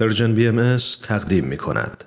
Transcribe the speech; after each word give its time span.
Persian 0.00 0.34
BM 0.34 0.76
تقدیم 1.02 1.44
می 1.44 1.56
کند. 1.56 2.04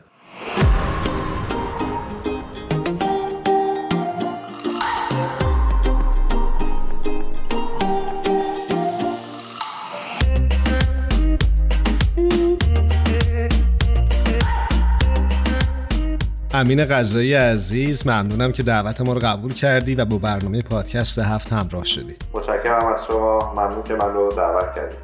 امین 16.54 16.86
غذایی 16.86 17.34
عزیز 17.34 18.08
ممنونم 18.08 18.52
که 18.52 18.64
دعوت 18.64 19.02
ما 19.02 19.14
رو 19.14 19.20
قبول 19.20 19.54
کردی 19.54 19.96
و 19.96 20.06
با 20.06 20.18
برنامه 20.18 20.62
پادکست 20.62 21.20
هفت 21.20 21.54
همراه 21.54 21.86
شدی 21.86 22.16
متشکرم 22.50 22.94
از 22.94 23.00
شما. 23.08 23.54
ممنون 23.56 23.84
که 23.84 23.94
من 23.94 24.14
رو 24.14 24.30
دعوت 24.38 24.76
کردید. 24.76 25.00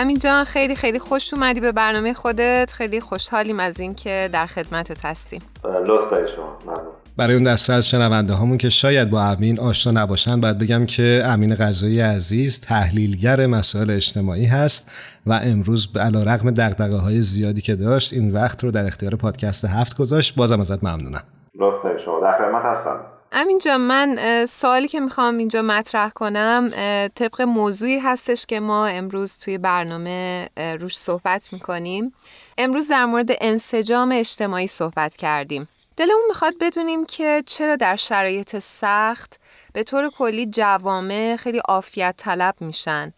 امین 0.00 0.18
جان 0.18 0.44
خیلی 0.44 0.76
خیلی 0.76 0.98
خوش 0.98 1.34
اومدی 1.34 1.60
به 1.60 1.72
برنامه 1.72 2.14
خودت. 2.14 2.72
خیلی 2.72 3.00
خوشحالیم 3.00 3.60
از 3.60 3.80
اینکه 3.80 4.28
در 4.32 4.46
خدمتت 4.46 5.04
هستیم. 5.04 5.42
لطف 5.64 6.10
دارید 6.10 6.28
شما. 6.36 6.58
ممنون. 6.66 6.92
برای 7.16 7.34
اون 7.34 7.42
دسته 7.42 7.72
از 7.72 7.88
شنونده 7.88 8.32
هامون 8.32 8.58
که 8.58 8.68
شاید 8.68 9.10
با 9.10 9.22
امین 9.22 9.60
آشنا 9.60 10.02
نباشن 10.02 10.40
باید 10.40 10.58
بگم 10.58 10.86
که 10.86 11.22
امین 11.26 11.54
غذایی 11.54 12.00
عزیز 12.00 12.60
تحلیلگر 12.60 13.46
مسائل 13.46 13.90
اجتماعی 13.90 14.46
هست 14.46 14.90
و 15.26 15.32
امروز 15.32 15.92
به 15.92 16.00
علا 16.00 16.22
رقم 16.22 16.50
دقدقه 16.50 16.96
های 16.96 17.22
زیادی 17.22 17.60
که 17.60 17.74
داشت 17.74 18.12
این 18.12 18.32
وقت 18.32 18.64
رو 18.64 18.70
در 18.70 18.86
اختیار 18.86 19.16
پادکست 19.16 19.64
هفت 19.64 19.96
گذاشت. 19.96 20.34
بازم 20.36 20.60
ازت 20.60 20.84
ممنونم. 20.84 21.22
لطف 21.60 22.04
شما. 22.04 22.20
در 22.20 22.38
خدمت 22.38 22.64
هستم. 22.64 23.00
امینجا 23.36 23.78
من 23.78 24.18
سوالی 24.46 24.88
که 24.88 25.00
می‌خوام 25.00 25.38
اینجا 25.38 25.62
مطرح 25.62 26.10
کنم 26.10 26.70
طبق 27.14 27.42
موضوعی 27.42 27.98
هستش 27.98 28.46
که 28.46 28.60
ما 28.60 28.86
امروز 28.86 29.38
توی 29.38 29.58
برنامه 29.58 30.48
روش 30.80 30.98
صحبت 30.98 31.52
می‌کنیم. 31.52 32.14
امروز 32.58 32.88
در 32.88 33.04
مورد 33.04 33.28
انسجام 33.40 34.12
اجتماعی 34.12 34.66
صحبت 34.66 35.16
کردیم. 35.16 35.68
دلمون 35.96 36.22
می‌خواد 36.28 36.54
بدونیم 36.60 37.06
که 37.06 37.42
چرا 37.46 37.76
در 37.76 37.96
شرایط 37.96 38.58
سخت 38.58 39.40
به 39.72 39.82
طور 39.82 40.10
کلی 40.10 40.46
جوامع 40.46 41.36
خیلی 41.36 41.58
عافیت 41.58 42.14
طلب 42.18 42.54
میشن 42.60 43.12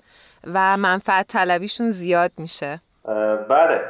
و 0.44 0.76
منفعت 0.76 1.26
طلبیشون 1.28 1.91
زیاد 1.91 2.32
میشه. 2.38 2.80
بله. 3.48 3.80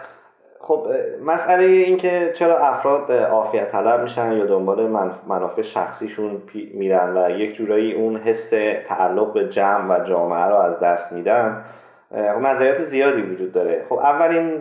خب 0.66 0.86
مسئله 1.24 1.64
این 1.64 1.96
که 1.96 2.30
چرا 2.34 2.58
افراد 2.58 3.12
عافیت 3.12 3.72
طلب 3.72 4.02
میشن 4.02 4.32
یا 4.32 4.46
دنبال 4.46 4.86
منافع 5.28 5.62
شخصیشون 5.62 6.42
میرن 6.74 7.16
و 7.16 7.30
یک 7.30 7.54
جورایی 7.54 7.92
اون 7.92 8.16
حس 8.16 8.50
تعلق 8.86 9.32
به 9.32 9.48
جمع 9.48 10.00
و 10.00 10.04
جامعه 10.04 10.44
رو 10.44 10.54
از 10.54 10.80
دست 10.80 11.12
میدن 11.12 11.64
خب 12.10 12.40
مزایات 12.40 12.82
زیادی 12.82 13.22
وجود 13.22 13.52
داره. 13.52 13.84
خب 13.88 13.98
اولین 13.98 14.60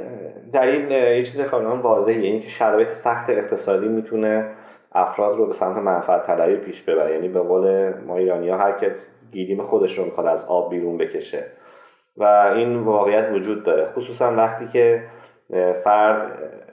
دلیل 0.53 0.91
یه 0.91 1.23
چیز 1.23 1.41
کاملا 1.41 1.75
واضحه 1.75 2.15
این 2.15 2.41
که 2.41 2.49
شرایط 2.49 2.91
سخت 2.91 3.29
اقتصادی 3.29 3.87
می‌تونه 3.87 4.45
افراد 4.91 5.37
رو 5.37 5.45
به 5.45 5.53
سمت 5.53 5.77
منفعت 5.77 6.27
طلبی 6.27 6.55
پیش 6.55 6.81
ببره. 6.81 7.11
یعنی 7.11 7.27
به 7.27 7.39
قول 7.39 7.93
ما 8.07 8.17
ایرانی 8.17 8.49
ها 8.49 8.57
هر 8.57 8.71
کس 8.71 9.09
گیریم 9.31 9.63
خودش 9.63 9.97
رو 9.97 10.05
می‌خواد 10.05 10.27
از 10.27 10.45
آب 10.45 10.69
بیرون 10.69 10.97
بکشه. 10.97 11.43
و 12.17 12.23
این 12.55 12.77
واقعیت 12.77 13.29
وجود 13.33 13.63
داره. 13.63 13.87
خصوصا 13.95 14.31
وقتی 14.31 14.67
که 14.67 15.03
فرد 15.83 16.31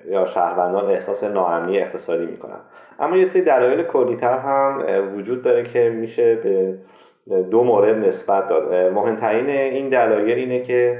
یا 0.09 0.25
شهروندان 0.25 0.84
احساس 0.91 1.25
ناامنی 1.25 1.78
اقتصادی 1.78 2.27
می‌کنن. 2.27 2.61
اما 3.01 3.17
یه 3.17 3.25
سری 3.25 3.42
دلایل 3.42 3.83
کلیتر 3.83 4.39
هم 4.39 4.84
وجود 5.17 5.42
داره 5.42 5.62
که 5.62 5.91
میشه 5.91 6.34
به 6.34 7.42
دو 7.42 7.64
مورد 7.64 7.97
نسبت 7.97 8.48
داد. 8.48 8.75
مهمترین 8.75 9.48
این 9.48 9.89
دلایل 9.89 10.39
اینه 10.39 10.61
که 10.61 10.98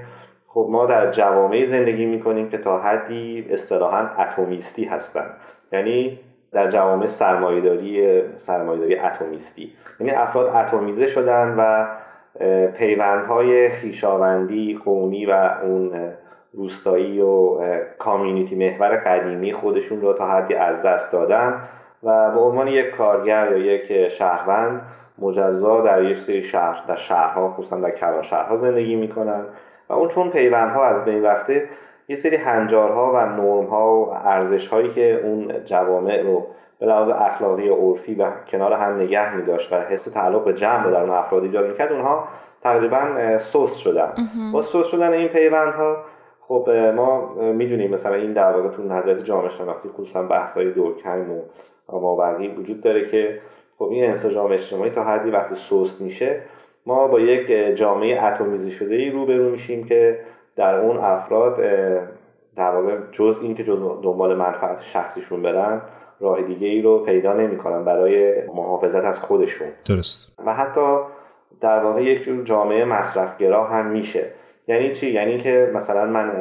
خب 0.49 0.67
ما 0.71 0.87
در 0.87 1.11
جوامعی 1.11 1.67
زندگی 1.67 2.07
می‌کنیم 2.07 2.49
که 2.49 2.59
تا 2.59 2.79
حدی 2.79 3.47
اصطلاحا 3.51 4.09
اتمیستی 4.19 4.85
هستن. 4.85 5.31
یعنی 5.73 6.21
در 6.53 6.71
جوامع 6.71 7.07
سرمایهداری 7.07 8.23
سرمایهداری 8.37 8.99
اتمیستی. 8.99 9.73
یعنی 10.01 10.13
افراد 10.13 10.47
اتمیزه 10.47 11.07
شدن 11.07 11.55
و 11.59 11.87
پیوندهای 12.69 13.69
خیشاوندی 13.69 14.81
قومی 14.85 15.27
و 15.27 15.51
اون 15.63 16.13
روستایی 16.55 17.21
و 17.21 17.59
کامیونیتی 17.99 18.55
محور 18.55 18.97
قدیمی 18.97 19.53
خودشون 19.53 20.01
رو 20.01 20.13
تا 20.13 20.27
حدی 20.27 20.55
از 20.55 20.83
دست 20.83 21.13
دادن 21.13 21.63
و 22.03 22.31
به 22.31 22.41
عنوان 22.41 22.69
یک 22.69 22.91
کارگر 22.91 23.57
یا 23.57 23.59
یک 23.59 24.09
شهروند 24.09 24.83
مجزا 25.19 25.81
در 25.81 26.03
یک 26.03 26.19
سری 26.19 26.43
شهر 26.43 26.85
در 26.89 26.97
شهرها 26.97 27.49
خصوصا 27.49 27.77
در 27.77 27.91
کلان 27.91 28.23
شهرها 28.23 28.57
زندگی 28.57 28.97
می‌کنن 28.97 29.45
و 29.89 29.93
اون 29.93 30.09
چون 30.09 30.31
پیوندها 30.31 30.85
از 30.85 31.05
بین 31.05 31.25
رفته 31.25 31.69
یه 32.09 32.17
سری 32.17 32.37
هنجارها 32.37 33.13
و 33.13 33.17
نرمها 33.17 33.97
و 33.97 34.11
ارزش 34.13 34.69
هایی 34.69 34.91
که 34.91 35.21
اون 35.25 35.65
جوامع 35.65 36.23
رو 36.23 36.47
به 36.79 36.87
لحاظ 36.87 37.09
اخلاقی 37.09 37.69
و 37.69 37.75
عرفی 37.75 38.15
و 38.15 38.31
کنار 38.51 38.73
هم 38.73 39.01
نگه 39.01 39.37
می 39.37 39.43
داشت 39.43 39.73
و 39.73 39.77
حس 39.77 40.05
تعلق 40.05 40.45
به 40.45 40.53
جمع 40.53 40.91
در 40.91 41.01
اون 41.01 41.11
افراد 41.11 41.43
ایجاد 41.43 41.67
می‌کرد 41.67 41.93
اونها 41.93 42.29
تقریبا 42.63 42.99
سوس 43.39 43.77
شدن. 43.77 44.13
با 44.53 44.63
سوس 44.63 44.87
شدن 44.87 45.13
این 45.13 45.29
پیوندها 45.29 45.97
خب 46.53 46.71
ما 46.71 47.35
می‌دونیم 47.53 47.91
مثلا 47.91 48.15
این 48.15 48.33
در 48.33 48.57
واقع 48.57 48.69
تو 48.77 48.83
نظریات 48.83 49.25
جامعه 49.25 49.51
شناختی 49.51 49.89
خصوصا 49.89 50.23
بحث 50.23 50.55
های 50.55 50.71
دورکهیم 50.71 51.31
و 51.31 51.41
مابقی 51.93 52.49
وجود 52.49 52.81
داره 52.81 53.11
که 53.11 53.41
خب 53.79 53.89
این 53.91 54.05
انسجام 54.05 54.53
اجتماعی 54.53 54.91
تا 54.91 55.05
حدی 55.05 55.31
وقتی 55.31 55.55
سست 55.55 56.01
میشه 56.01 56.41
ما 56.87 57.09
با 57.09 57.21
یک 57.21 57.77
جامعه 57.77 58.25
اتمیزی 58.25 58.71
شده 58.71 58.95
ای 58.95 59.11
روبرو 59.11 59.51
میشیم 59.51 59.85
که 59.85 60.19
در 60.57 60.81
اون 60.81 60.97
افراد 60.97 61.57
در 62.57 62.71
واقع 62.75 62.97
جز 63.13 63.39
این 63.43 63.55
که 63.55 63.65
جز 63.65 63.79
دنبال 64.03 64.35
منفعت 64.35 64.81
شخصیشون 64.81 65.43
برن 65.43 65.83
راه 66.21 66.43
دیگه 66.43 66.69
ای 66.69 66.83
رو 66.83 67.05
پیدا 67.05 67.33
نمی‌کنن 67.33 67.85
برای 67.85 68.47
محافظت 68.47 69.05
از 69.05 69.21
خودشون. 69.21 69.69
درست. 69.85 70.33
و 70.47 70.55
حتی 70.55 70.99
در 71.61 71.85
واقع 71.85 72.03
یک 72.03 72.23
جور 72.23 72.45
جامعه 72.45 72.85
مصرفگرا 72.85 73.65
هم 73.65 73.87
میشه. 73.87 74.31
یعنی 74.69 74.93
چی؟ 74.93 75.11
یعنی 75.11 75.39
که 75.39 75.71
مثلا 75.75 76.07
من 76.07 76.33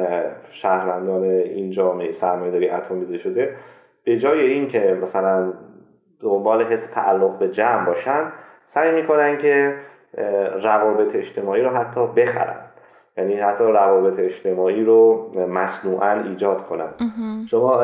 شهروندان 0.50 1.24
این 1.24 1.70
جامعه 1.70 2.12
سرمایه‌داری 2.12 2.68
اتمیزه 2.68 3.18
شده 3.18 3.56
به 4.04 4.16
جای 4.16 4.40
اینکه 4.40 4.98
مثلا 5.02 5.52
دنبال 6.20 6.62
حس 6.62 6.86
تعلق 6.86 7.38
به 7.38 7.48
جمع 7.48 7.86
باشن 7.86 8.32
سعی 8.64 8.92
می‌کنن 8.92 9.38
که 9.38 9.74
روابط 10.62 11.14
اجتماعی 11.14 11.62
رو 11.62 11.70
حتی 11.70 12.06
بخرن. 12.06 12.56
یعنی 13.16 13.34
حتی 13.34 13.64
روابط 13.64 14.18
اجتماعی 14.18 14.84
رو 14.84 15.30
مصنوعا 15.48 16.22
ایجاد 16.22 16.66
کنن. 16.66 16.88
شما 17.50 17.82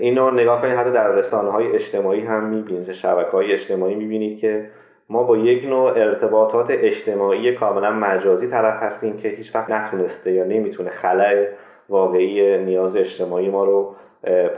اینو 0.00 0.30
نگاه 0.30 0.62
کنید 0.62 0.74
حتی 0.74 0.90
در 0.90 1.08
رسانه 1.08 1.50
های 1.50 1.72
اجتماعی 1.74 2.20
هم 2.20 2.44
می‌بینید 2.44 2.92
شبکه 2.92 3.30
های 3.30 3.52
اجتماعی 3.52 3.94
می‌بینید 3.94 4.38
که 4.38 4.66
ما 5.10 5.22
با 5.22 5.36
یک 5.36 5.64
نوع 5.64 5.90
ارتباطات 5.90 6.66
اجتماعی 6.70 7.54
کاملا 7.54 7.92
مجازی 7.92 8.48
طرف 8.48 8.82
هستیم 8.82 9.16
که 9.16 9.28
هیچ 9.28 9.54
وقت 9.54 9.70
نتونسته 9.70 10.32
یا 10.32 10.44
نمی‌تونه 10.44 10.90
خلع 10.90 11.46
واقعی 11.88 12.64
نیاز 12.64 12.96
اجتماعی 12.96 13.48
ما 13.48 13.64
رو 13.64 13.94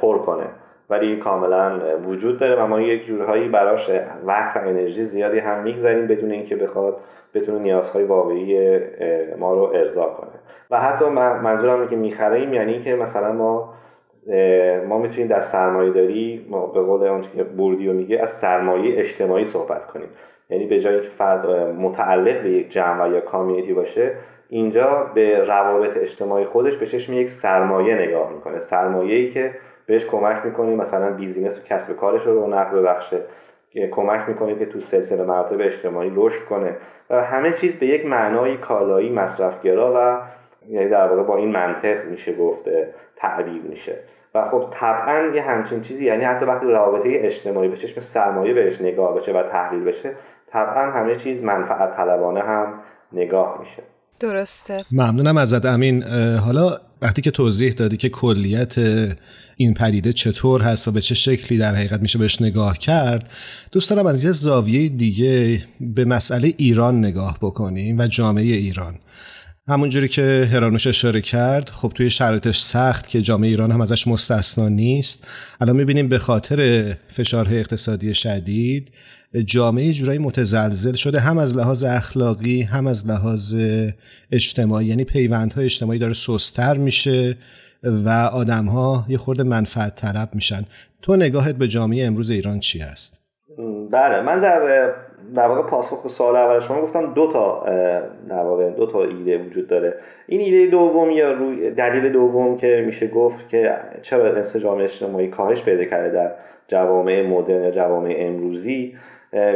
پر 0.00 0.18
کنه. 0.18 0.46
ولی 0.90 1.16
کاملا 1.16 1.80
وجود 2.06 2.38
داره 2.38 2.62
و 2.62 2.66
ما 2.66 2.80
یک 2.80 3.04
جورهایی 3.04 3.48
براش 3.48 3.90
وقت 4.24 4.56
و 4.56 4.60
انرژی 4.60 5.04
زیادی 5.04 5.38
هم 5.38 5.62
می‌گذاریم 5.62 6.06
بدون 6.06 6.30
اینکه 6.30 6.56
بخواد 6.56 6.96
بتونه 7.34 7.58
نیازهای 7.58 8.04
واقعی 8.04 8.78
ما 9.38 9.54
رو 9.54 9.62
ارضا 9.74 10.04
کنه. 10.04 10.30
و 10.70 10.80
حتی 10.80 11.04
منظورم 11.42 11.88
که 11.88 11.96
می‌خریم 11.96 12.54
یعنی 12.54 12.82
که 12.82 12.94
مثلا 12.94 13.32
ما 13.32 13.74
ما 14.88 14.98
می‌تونیم 14.98 15.26
در 15.26 15.40
سرمایه 15.40 15.90
داری 15.90 16.46
ما 16.50 16.66
به 16.66 16.80
قول 16.80 17.06
آنچه 17.06 17.30
که 17.36 17.44
بوردیو 17.44 17.92
میگه 17.92 18.20
از 18.22 18.30
سرمایه 18.30 19.00
اجتماعی 19.00 19.44
صحبت 19.44 19.86
کنیم. 19.86 20.08
یعنی 20.50 20.66
به 20.66 20.80
جای 20.80 21.00
فرد 21.00 21.46
متعلق 21.80 22.42
به 22.42 22.50
یک 22.50 22.70
جمع 22.70 23.10
یا 23.10 23.20
کامیونیتی 23.20 23.72
باشه 23.72 24.12
اینجا 24.48 25.10
به 25.14 25.44
روابط 25.44 25.96
اجتماعی 25.96 26.44
خودش 26.44 26.76
به 26.76 26.86
چشم 26.86 27.12
یک 27.12 27.30
سرمایه 27.30 27.94
نگاه 27.94 28.32
می‌کنه. 28.32 28.58
سرمایه‌ای 28.58 29.30
که 29.30 29.50
بهش 29.86 30.04
کمک 30.04 30.46
می‌کنیم 30.46 30.76
مثلا 30.76 31.10
بیزینس 31.10 31.58
و 31.58 31.62
کسب 31.62 31.96
کارش 31.96 32.26
رو 32.26 32.34
رونق 32.34 32.74
ببخشه. 32.74 33.20
کمک 33.90 34.28
می‌کنه 34.28 34.58
که 34.58 34.66
تو 34.66 34.80
سلسله 34.80 35.24
مراتب 35.24 35.60
اجتماعی 35.60 36.12
رشد 36.16 36.44
کنه. 36.44 36.76
و 37.10 37.24
همه 37.24 37.52
چیز 37.52 37.76
به 37.76 37.86
یک 37.86 38.06
معنای 38.06 38.56
کالایی 38.56 39.10
مصرفگرا 39.10 39.92
و 39.96 40.18
یعنی 40.68 40.88
در 40.88 41.06
واقع 41.06 41.22
با 41.22 41.36
این 41.36 41.48
منطق 41.48 42.04
میشه 42.04 42.34
گفته 42.34 42.88
تعبیر 43.16 43.62
میشه. 43.62 43.94
و 44.34 44.50
خب 44.50 44.74
طبعا 44.80 45.34
یه 45.34 45.42
همچین 45.42 45.82
چیزی 45.82 46.04
یعنی 46.04 46.24
حتی 46.24 46.44
وقتی 46.44 46.66
رابطه 46.66 47.08
اجتماعی 47.08 47.68
به 47.68 47.76
چشم 47.76 48.00
سرمایه 48.00 48.54
بهش 48.54 48.80
نگاه 48.80 49.20
بشه 49.20 49.32
و 49.32 49.42
تحلیل 49.42 49.84
بشه 49.84 50.14
طبعا 50.52 50.90
همه 50.90 51.16
چیز 51.16 51.42
منفعت 51.42 51.96
طلبانه 51.96 52.40
هم 52.40 52.74
نگاه 53.12 53.58
میشه. 53.60 53.82
درسته. 54.20 54.84
ممنونم 54.92 55.36
ازت 55.36 55.66
امین. 55.66 56.02
حالا 56.44 56.70
وقتی 57.02 57.22
که 57.22 57.30
توضیح 57.30 57.72
دادی 57.72 57.96
که 57.96 58.08
کلیت 58.08 58.74
این 59.56 59.74
پدیده 59.74 60.12
چطور 60.12 60.62
هست 60.62 60.88
و 60.88 60.90
به 60.90 61.00
چه 61.00 61.14
شکلی 61.14 61.58
در 61.58 61.74
حقیقت 61.74 62.00
میشه 62.00 62.18
بهش 62.18 62.42
نگاه 62.42 62.78
کرد 62.78 63.30
دوست 63.72 63.90
دارم 63.90 64.06
از 64.06 64.24
یه 64.24 64.32
زاویه 64.32 64.88
دیگه 64.88 65.62
به 65.80 66.04
مسئله 66.04 66.54
ایران 66.56 66.98
نگاه 66.98 67.38
بکنیم 67.42 67.98
و 67.98 68.06
جامعه 68.06 68.44
ایران. 68.44 68.94
همونجوری 69.68 70.08
که 70.08 70.48
هرانوش 70.52 70.86
اشاره 70.86 71.20
کرد 71.20 71.68
خب 71.68 71.92
توی 71.94 72.10
شرایطش 72.10 72.60
سخت 72.60 73.08
که 73.08 73.22
جامعه 73.22 73.50
ایران 73.50 73.70
هم 73.70 73.80
ازش 73.80 74.08
مستثنا 74.08 74.68
نیست. 74.68 75.26
الان 75.60 75.76
می‌بینیم 75.76 76.08
به 76.08 76.18
خاطر 76.18 76.92
فشارهای 77.08 77.58
اقتصادی 77.58 78.14
شدید 78.14 78.92
جامعه 79.44 79.92
جورایی 79.92 80.18
متزلزل 80.18 80.94
شده 80.94 81.20
هم 81.20 81.38
از 81.38 81.56
لحاظ 81.56 81.84
اخلاقی 81.84 82.62
هم 82.62 82.86
از 82.86 83.06
لحاظ 83.06 83.56
اجتماعی. 84.32 84.86
یعنی 84.86 85.04
پیوندهای 85.04 85.64
اجتماعی 85.64 85.98
داره 85.98 86.12
سستر 86.12 86.76
میشه 86.76 87.36
و 87.82 88.08
آدمها 88.32 89.06
یه 89.08 89.18
خورده 89.18 89.42
منفعت 89.42 89.94
طلب 89.94 90.30
میشن. 90.34 90.64
تو 91.02 91.16
نگاهت 91.16 91.54
به 91.56 91.68
جامعه 91.68 92.06
امروز 92.06 92.30
ایران 92.30 92.60
چی 92.60 92.78
هست؟ 92.78 93.20
بله 93.92 94.22
من 94.22 94.40
در 94.40 94.92
در 95.34 95.48
واقع 95.48 95.62
پاسخ 95.62 96.02
به 96.02 96.08
سوال 96.08 96.36
اول 96.36 96.60
شما 96.60 96.82
گفتم 96.82 97.12
دو 97.12 97.32
تا 97.32 97.64
در 98.28 98.42
واقع 98.42 98.70
دو 98.70 98.86
تا 98.86 99.04
ایده 99.04 99.38
وجود 99.38 99.68
داره. 99.68 99.94
این 100.26 100.40
ایده 100.40 100.70
دوم 100.70 101.10
یا 101.10 101.32
روی 101.32 101.70
دلیل 101.70 102.12
دوم 102.12 102.56
که 102.56 102.82
میشه 102.86 103.08
گفت 103.08 103.48
که 103.48 103.76
چرا 104.02 104.24
انسجام 104.24 104.78
اجتماعی 104.78 105.28
کاهش 105.28 105.62
پیدا 105.62 105.84
کرده 105.84 106.10
در 106.10 106.30
جوامع 106.68 107.22
مدرن 107.26 107.62
یا 107.62 107.70
جوامع 107.70 108.14
امروزی 108.18 108.96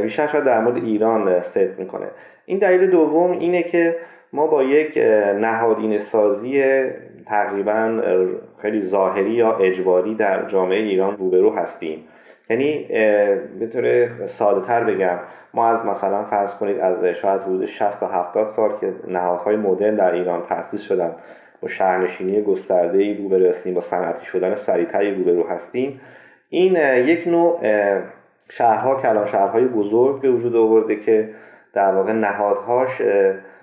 بیشتر 0.02 0.26
شاید 0.26 0.44
در 0.44 0.60
مورد 0.60 0.76
ایران 0.76 1.42
صدق 1.42 1.78
می‌کنه. 1.78 2.06
این 2.46 2.58
دلیل 2.58 2.90
دوم 2.90 3.30
اینه 3.30 3.62
که 3.62 3.96
ما 4.32 4.46
با 4.46 4.62
یک 4.62 4.98
نهادین 5.40 5.98
سازی 5.98 6.62
تقریبا 7.26 8.00
خیلی 8.62 8.82
ظاهری 8.84 9.30
یا 9.30 9.56
اجباری 9.56 10.14
در 10.14 10.48
جامعه 10.48 10.78
ایران 10.78 11.16
روبرو 11.16 11.50
هستیم. 11.50 12.04
یعنی 12.50 12.86
به 13.58 13.66
طور 13.72 14.26
ساده 14.26 14.66
تر 14.66 14.84
بگم 14.84 15.18
ما 15.54 15.68
از 15.68 15.86
مثلا 15.86 16.24
فرض 16.24 16.54
کنید 16.54 16.78
از 16.78 17.04
شاید 17.04 17.40
حدود 17.40 17.66
60 17.66 18.00
تا 18.00 18.06
70 18.06 18.46
سال 18.46 18.78
که 18.80 18.92
نهادهای 19.08 19.56
مدرن 19.56 19.94
در 19.94 20.12
ایران 20.12 20.42
تأسیس 20.48 20.82
شدن 20.82 21.14
با 21.60 21.68
شهرنشینی 21.68 22.42
گسترده 22.42 22.98
ای 22.98 23.14
روبرو 23.14 23.48
هستیم 23.48 23.74
با 23.74 23.80
صنعتی 23.80 24.26
شدن 24.26 24.54
سریعتری 24.54 25.14
روبرو 25.14 25.48
هستیم. 25.48 26.00
این 26.48 26.76
یک 27.06 27.28
نوع 27.28 27.60
شهرها 28.48 29.02
کلان 29.02 29.26
شهرهای 29.26 29.64
بزرگ 29.64 30.20
به 30.20 30.30
وجود 30.30 30.56
آورده 30.56 30.96
که 30.96 31.30
در 31.72 31.94
واقع 31.94 32.12
نهادهاش 32.12 33.02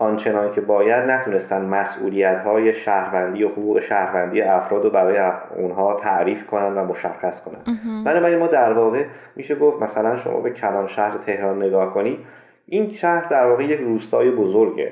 آنچنان 0.02 0.54
که 0.54 0.62
باید 0.62 1.04
نتونستن 1.04 1.66
مسئولیت 1.66 2.42
های 2.46 2.74
شهروندی 2.74 3.44
و 3.44 3.48
حقوق 3.48 3.80
شهروندی 3.80 4.42
افراد 4.42 4.84
رو 4.84 4.90
برای 4.90 5.20
اونها 5.58 5.94
تعریف 5.94 6.48
کنن 6.48 6.78
و 6.78 6.86
مشخص 6.86 7.42
کنن. 7.42 7.64
بنابراین 8.06 8.40
ما 8.40 8.48
در 8.48 8.74
واقع 8.74 9.04
میشه 9.36 9.56
گفت 9.56 9.82
مثلا 9.82 10.16
شما 10.16 10.42
به 10.42 10.50
کلان 10.50 10.88
شهر 10.88 11.18
تهران 11.26 11.64
نگاه 11.64 11.94
کنی 11.94 12.20
این 12.66 12.94
شهر 12.94 13.30
در 13.30 13.46
واقع 13.46 13.64
یک 13.64 13.80
روستای 13.80 14.32
بزرگه. 14.32 14.92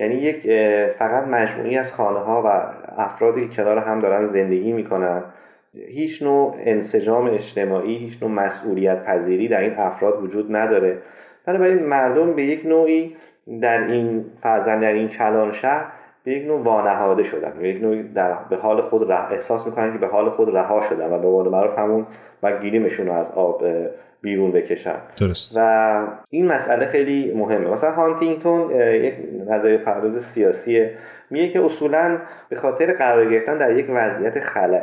یعنی 0.00 0.14
یک 0.14 0.42
فقط 0.98 1.28
مجموعی 1.28 1.78
از 1.78 1.92
خانه 1.92 2.18
ها 2.18 2.42
و 2.42 2.46
افرادی 3.00 3.48
که 3.48 3.56
کنار 3.56 3.78
هم 3.78 4.00
دارن 4.00 4.26
زندگی 4.26 4.72
می‌کنن. 4.72 5.22
هیچ 5.88 6.22
نوع 6.22 6.56
انسجام 6.58 7.26
اجتماعی 7.26 7.96
هیچ 7.96 8.22
نوع 8.22 8.30
مسئولیت 8.30 9.04
پذیری 9.04 9.48
در 9.48 9.60
این 9.60 9.74
افراد 9.78 10.22
وجود 10.22 10.56
نداره. 10.56 10.98
بنابراین 11.46 11.86
مردم 11.86 12.32
به 12.32 12.42
یک 12.42 12.66
نوعی 12.66 13.16
در 13.62 13.86
این 13.86 14.24
فرزن 14.42 14.80
در 14.80 14.92
این 14.92 15.08
کلان 15.08 15.52
شهر 15.52 15.84
به 16.24 16.32
یک 16.32 16.46
نوع 16.46 16.62
وانهاده 16.62 17.22
شدن. 17.22 17.52
به 17.58 17.68
یک 17.68 17.82
نوعی 17.82 18.02
در 18.02 18.34
به 18.50 18.56
حال 18.56 18.82
خود 18.82 19.10
احساس 19.10 19.66
می‌کنن 19.66 19.92
که 19.92 19.98
به 19.98 20.06
حال 20.06 20.30
خود 20.30 20.56
رها 20.56 20.80
شدن 20.88 21.12
و 21.12 21.18
به 21.18 21.28
قول 21.28 21.48
معروف 21.48 21.78
همون 21.78 22.06
و 22.42 22.58
گیریمشون 22.58 23.06
رو 23.06 23.12
از 23.12 23.30
آب 23.30 23.64
بیرون 24.20 24.52
بکشن. 24.52 24.96
درست. 25.20 25.56
و 25.56 26.06
این 26.30 26.46
مسئله 26.46 26.86
خیلی 26.86 27.34
مهمه. 27.34 27.70
مثلا 27.70 27.90
هانتینگتون 27.90 28.70
یک 28.80 29.14
نظریه 29.48 29.78
پرداز 29.78 30.24
سیاسیه. 30.24 30.90
میگه 31.30 31.48
که 31.48 31.64
اصولا 31.64 32.18
به 32.48 32.56
خاطر 32.56 32.92
قرار 32.92 33.30
گرفتن 33.30 33.58
در 33.58 33.76
یک 33.76 33.86
وضعیت 33.90 34.40
خلاه 34.40 34.82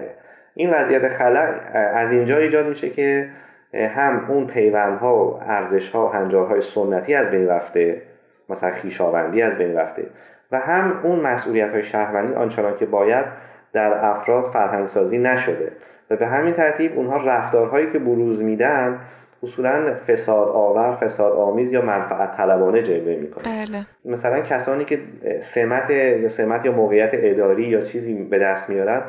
این 0.56 0.70
وضعیت 0.70 1.10
خلع 1.10 1.54
از 1.74 2.12
اینجا 2.12 2.38
ایجاد 2.38 2.68
میشه 2.68 2.90
که 2.90 3.30
هم 3.74 4.26
اون 4.30 4.48
پیوندها 4.48 5.26
و 5.26 5.40
ارزشها 5.42 6.06
و 6.08 6.10
هنجارهای 6.10 6.62
سنتی 6.62 7.16
از 7.16 7.32
بین 7.32 7.48
رفته. 7.48 8.02
مثلا 8.50 8.72
خیشاوندی 8.72 9.42
از 9.42 9.58
بین 9.58 9.76
رفته. 9.76 10.06
و 10.52 10.60
هم 10.60 11.00
اون 11.04 11.20
مسئولیت 11.20 11.72
های 11.72 11.84
شهروندی 11.84 12.34
آنچنان 12.34 12.78
که 12.78 12.86
باید 12.86 13.26
در 13.74 14.06
افراد 14.06 14.44
فرهنگسازی 14.44 15.18
نشده. 15.18 15.72
و 16.10 16.16
به 16.16 16.28
همین 16.28 16.54
ترتیب 16.54 16.98
اونها 16.98 17.18
رفتارهایی 17.18 17.92
که 17.92 18.00
بروز 18.00 18.42
میدن 18.42 19.00
اصولا 19.44 19.96
فساد 20.08 20.48
آور 20.48 20.96
فساد 20.96 21.34
آمیز 21.34 21.74
یا 21.74 21.82
منفعت 21.82 22.38
طلبانه 22.38 22.82
جلوه 22.82 23.16
می‌کنه. 23.16 23.44
بله. 23.44 23.86
مثلا 24.06 24.42
کسانی 24.42 24.86
که 24.86 25.00
سمت 25.42 25.90
یا 25.90 26.30
سمت 26.30 26.66
یا 26.66 26.72
موقعیت 26.72 27.10
اداری 27.14 27.64
یا 27.64 27.82
چیزی 27.82 28.14
به 28.14 28.40
دست 28.40 28.70
میارن 28.70 29.02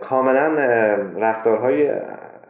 کاملا 0.00 0.54
رفتارهای 1.18 1.90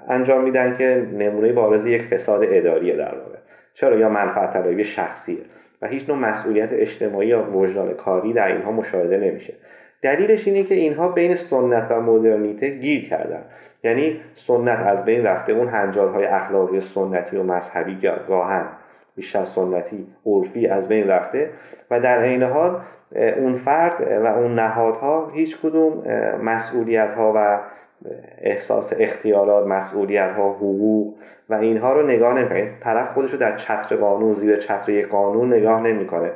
انجام 0.08 0.44
میدن 0.44 0.76
که 0.76 1.06
نمونه 1.12 1.52
بارز 1.52 1.86
یک 1.86 2.02
فساد 2.02 2.40
اداریه 2.44 2.96
در 2.96 3.14
واقع. 3.14 3.38
چرا؟ 3.74 3.98
یا 3.98 4.08
منفعت 4.08 4.52
طلبی 4.52 4.84
شخصیه. 4.84 5.38
و 5.82 5.86
هیچ 5.86 6.08
نوع 6.08 6.18
مسئولیت 6.18 6.72
اجتماعی 6.72 7.28
یا 7.28 7.50
وجدان 7.50 7.94
کاری 7.94 8.32
در 8.32 8.46
اینها 8.52 8.72
مشاهده 8.72 9.16
نمیشه. 9.16 9.54
دلیلش 10.02 10.48
اینه 10.48 10.64
که 10.64 10.74
اینها 10.74 11.08
بین 11.08 11.34
سنت 11.34 11.86
و 11.90 12.00
مدرنیته 12.00 12.70
گیر 12.70 13.08
کردن. 13.08 13.42
یعنی 13.84 14.20
سنت 14.34 14.78
از 14.78 15.04
بین 15.04 15.24
رفته 15.24 15.52
اون 15.52 15.68
هنجارهای 15.68 16.24
اخلاقی 16.24 16.80
سنتی 16.80 17.36
و 17.36 17.42
مذهبی 17.42 17.98
گاهن. 18.28 18.66
بیشتر 19.16 19.44
سنتی 19.44 20.06
عرفی 20.26 20.66
از 20.66 20.88
بین 20.88 21.08
رفته 21.08 21.50
و 21.90 22.00
در 22.00 22.22
عین 22.22 22.42
حال 22.42 22.80
اون 23.36 23.56
فرد 23.56 24.22
و 24.24 24.26
اون 24.26 24.54
نهادها 24.54 25.30
هیچ 25.34 25.60
کدوم 25.60 26.02
مسئولیت 26.42 27.14
ها 27.14 27.32
و 27.36 27.60
احساس 28.38 28.92
اختیارات 28.98 29.66
مسئولیت 29.66 30.30
ها 30.30 30.52
حقوق 30.52 31.14
و 31.48 31.54
اینها 31.54 31.92
رو 31.92 32.06
نگاه 32.06 32.34
نمی‌کنه. 32.34 32.70
طرف 32.80 33.12
خودش 33.14 33.30
رو 33.32 33.38
در 33.38 33.56
چتر 33.56 33.96
قانون 33.96 34.32
زیر 34.32 34.56
چتر 34.56 35.06
قانون 35.06 35.52
نگاه 35.52 35.82
نمی‌کنه. 35.82 36.30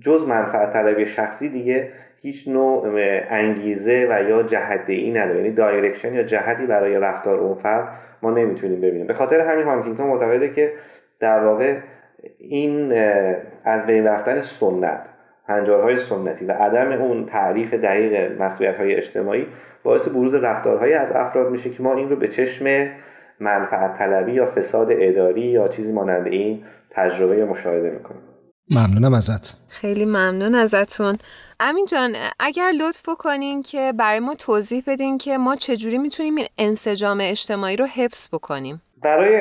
جز 0.00 0.26
منفعت 0.26 0.72
طلبی 0.72 1.06
شخصی 1.06 1.48
دیگه 1.48 1.88
هیچ 2.22 2.48
نوع 2.48 2.88
انگیزه 3.30 4.06
و 4.10 4.22
یا 4.28 4.42
جهت 4.42 4.84
ای 4.86 5.10
نداره. 5.12 5.36
یعنی 5.36 5.50
direction 5.50 6.14
یا 6.14 6.22
جهتی 6.22 6.66
برای 6.66 6.94
رفتار 6.94 7.38
اون 7.38 7.54
فرد 7.54 7.88
ما 8.22 8.30
نمی‌تونیم 8.30 8.80
ببینیم. 8.80 9.06
به 9.06 9.14
خاطر 9.14 9.40
همین 9.40 9.64
هانتینگتون 9.64 10.06
معتقده 10.06 10.48
که 10.48 10.72
در 11.20 11.44
واقع 11.44 11.76
این 12.38 12.92
از 13.64 13.86
بین 13.86 14.06
رفتن 14.06 14.42
سنت 14.42 15.00
هنجارهای 15.50 15.98
سنتی 15.98 16.44
و 16.44 16.52
عدم 16.52 16.92
اون 16.92 17.26
تعریف 17.26 17.74
دقیق 17.74 18.42
مسئولیت 18.42 18.76
های 18.76 18.94
اجتماعی 18.94 19.46
باعث 19.82 20.08
بروز 20.08 20.34
رفتارهایی 20.34 20.92
از 20.92 21.12
افراد 21.12 21.50
میشه 21.50 21.70
که 21.70 21.82
ما 21.82 21.94
این 21.94 22.10
رو 22.10 22.16
به 22.16 22.28
چشم 22.28 22.90
منفعت 23.40 23.98
طلبی 23.98 24.32
یا 24.32 24.52
فساد 24.56 24.88
اداری 24.90 25.40
یا 25.40 25.68
چیزی 25.68 25.92
مانند 25.92 26.26
این 26.26 26.64
تجربه 26.90 27.36
یا 27.36 27.46
مشاهده 27.46 27.90
می‌کنیم. 27.90 28.20
ممنونم 28.70 29.14
ازت. 29.14 29.56
خیلی 29.68 30.04
ممنون 30.04 30.54
ازتون. 30.54 31.18
امین 31.60 31.86
جان 31.86 32.10
اگر 32.40 32.72
لطف 32.80 33.08
کنین 33.18 33.62
که 33.62 33.92
برای 33.98 34.20
ما 34.20 34.34
توضیح 34.34 34.82
بدین 34.86 35.18
که 35.18 35.38
ما 35.38 35.56
چجوری 35.56 35.98
می‌تونیم 35.98 36.36
این 36.36 36.46
انسجام 36.58 37.18
اجتماعی 37.20 37.76
رو 37.76 37.86
حفظ 37.86 38.28
بکنیم؟ 38.32 38.82
برای 39.02 39.36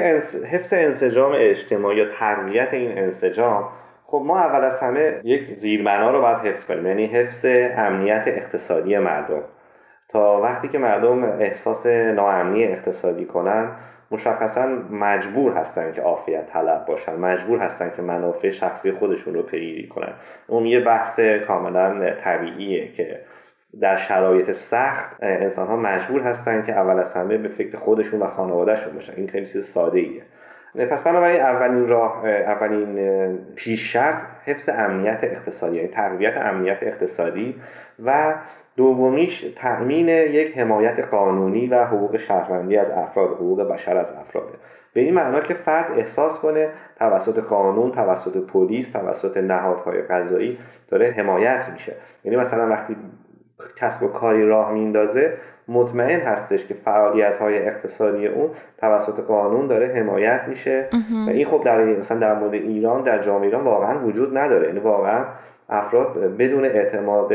حفظ 0.51 0.73
انسجام 0.73 1.31
اجتماعی 1.35 1.97
یا 1.97 2.05
تقویت 2.19 2.69
این 2.73 2.97
انسجام 2.97 3.63
خب 4.11 4.23
ما 4.25 4.39
اول 4.39 4.63
از 4.63 4.79
همه 4.79 5.21
یک 5.23 5.53
زیربنا 5.53 6.11
رو 6.11 6.21
باید 6.21 6.37
حفظ 6.37 6.65
کنیم 6.65 6.85
یعنی 6.85 7.05
حفظ 7.05 7.45
امنیت 7.77 8.23
اقتصادی 8.27 8.97
مردم. 8.97 9.43
تا 10.09 10.41
وقتی 10.41 10.67
که 10.67 10.77
مردم 10.77 11.23
احساس 11.23 11.85
ناامنی 11.85 12.63
اقتصادی 12.63 13.25
کنن 13.25 13.71
مشخصا 14.11 14.65
مجبور 14.91 15.53
هستن 15.53 15.91
که 15.91 16.01
عافیت 16.01 16.47
طلب 16.47 16.85
باشن 16.85 17.15
مجبور 17.15 17.59
هستن 17.59 17.91
که 17.95 18.01
منافع 18.01 18.49
شخصی 18.49 18.91
خودشون 18.91 19.33
رو 19.33 19.41
پیگیری 19.41 19.87
کنن. 19.87 20.13
اون 20.47 20.65
یه 20.65 20.79
بحث 20.79 21.19
کاملا 21.19 22.13
طبیعیه 22.23 22.91
که 22.91 23.19
در 23.81 23.97
شرایط 23.97 24.51
سخت 24.51 25.15
انسان 25.21 25.67
ها 25.67 25.75
مجبور 25.75 26.21
هستن 26.21 26.65
که 26.65 26.73
اول 26.73 26.99
از 26.99 27.13
همه 27.13 27.37
به 27.37 27.47
فکر 27.47 27.77
خودشون 27.77 28.19
و 28.19 28.25
خانوادهشون 28.25 28.93
باشن. 28.93 29.13
این 29.15 29.27
خیلی 29.27 29.45
چیز 29.45 29.65
ساده 29.65 29.99
ایه 29.99 30.21
پس 30.75 31.03
بنابراین 31.03 31.41
اولین 31.41 31.87
راه 31.87 32.27
اولین 32.27 33.37
پیش 33.55 33.93
شرط 33.93 34.21
حفظ 34.45 34.69
امنیت 34.69 35.19
اقتصادی 35.23 35.75
یعنی 35.75 35.87
تقویت 35.87 36.37
امنیت 36.37 36.77
اقتصادی 36.81 37.55
و 38.05 38.35
دومیش 38.75 39.45
تأمین 39.55 40.07
یک 40.07 40.57
حمایت 40.57 40.99
قانونی 40.99 41.67
و 41.67 41.85
حقوق 41.85 42.17
شهروندی 42.17 42.77
از 42.77 42.89
افراد 42.89 43.29
حقوق 43.29 43.61
بشر 43.61 43.97
از 43.97 44.11
افراده 44.11 44.53
به 44.93 45.01
این 45.01 45.13
معنا 45.13 45.39
که 45.39 45.53
فرد 45.53 45.91
احساس 45.99 46.39
کنه 46.39 46.69
توسط 46.95 47.39
قانون 47.39 47.91
توسط 47.91 48.37
پلیس 48.37 48.91
توسط 48.91 49.37
نهادهای 49.37 50.01
قضایی 50.01 50.57
داره 50.87 51.11
حمایت 51.17 51.69
میشه. 51.73 51.95
یعنی 52.23 52.37
مثلا 52.37 52.67
وقتی 52.69 52.95
کسب 53.75 54.03
و 54.03 54.07
کاری 54.07 54.47
راه 54.47 54.73
میندازه 54.73 55.33
مطمئن 55.67 56.19
هستش 56.19 56.65
که 56.65 56.73
فعالیت 56.73 57.37
های 57.37 57.67
اقتصادی 57.67 58.27
اون 58.27 58.49
توسط 58.77 59.19
قانون 59.19 59.67
داره 59.67 59.87
حمایت 59.87 60.41
میشه. 60.47 60.87
و 61.27 61.29
این 61.29 61.47
خب 61.47 61.61
در 61.65 61.83
مثلا 61.85 62.19
در 62.19 62.35
مورد 62.39 62.53
ایران 62.53 63.03
در 63.03 63.21
جامعه 63.21 63.45
ایران 63.45 63.63
واقعا 63.63 63.99
وجود 64.05 64.37
نداره. 64.37 64.67
یعنی 64.67 64.79
واقعا 64.79 65.25
افراد 65.69 66.19
بدون 66.37 66.65
اعتماد 66.65 67.33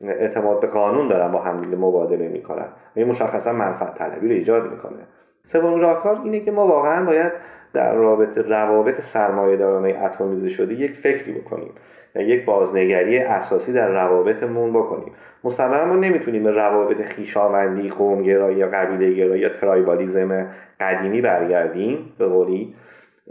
اعتماد 0.00 0.60
به 0.60 0.66
قانون 0.66 1.08
دارن 1.08 1.32
با 1.32 1.38
همدیگه 1.38 1.76
مبادله 1.76 2.28
می‌کنن. 2.28 2.66
این 2.94 3.08
مشخصا 3.08 3.52
منفعت 3.52 3.94
طلبی 3.94 4.28
رو 4.28 4.34
ایجاد 4.34 4.70
می‌کنه. 4.70 4.98
سومین 5.44 5.80
راهکار 5.80 6.20
اینه 6.24 6.40
که 6.40 6.50
ما 6.50 6.66
واقعا 6.66 7.04
باید 7.04 7.32
در 7.72 7.94
رابطه 7.94 8.42
روابط 8.42 9.00
سرمایه 9.00 9.56
دارانه 9.56 10.04
اتمیزه 10.04 10.48
شده 10.48 10.74
یک 10.74 10.92
فکری 10.92 11.32
بکنیم. 11.32 11.68
و 11.68 11.99
یک 12.16 12.44
بازنگری 12.44 13.18
اساسی 13.18 13.72
در 13.72 13.88
روابطمون 13.88 14.72
بکنیم. 14.72 15.12
مسلما 15.44 15.84
ما 15.84 15.96
نمی‌تونیم 15.96 16.44
به 16.44 16.50
روابط 16.50 17.02
خیشاوندی 17.02 17.88
قومگرایی 17.88 18.56
یا 18.56 18.66
قبیله 18.66 19.12
گرایی 19.12 19.42
یا 19.42 19.48
ترایبالیزم 19.48 20.46
قدیمی 20.80 21.20
برگردیم 21.20 22.12
به 22.18 22.26
قولی. 22.26 22.74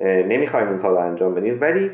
نمی‌خوایم 0.05 0.67
این 0.67 0.77
کار 0.77 0.91
رو 0.91 0.97
انجام 0.97 1.35
بدیم. 1.35 1.57
ولی 1.61 1.91